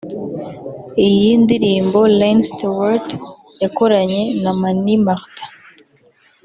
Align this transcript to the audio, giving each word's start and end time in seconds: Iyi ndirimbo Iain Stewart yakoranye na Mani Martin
Iyi 1.07 1.29
ndirimbo 1.43 1.99
Iain 2.17 2.39
Stewart 2.49 3.07
yakoranye 3.63 4.21
na 4.41 4.51
Mani 4.59 4.93
Martin 5.05 5.49